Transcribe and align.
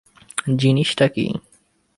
জিনিস 0.55 0.89
টা 0.97 1.07
কি? 1.07 1.25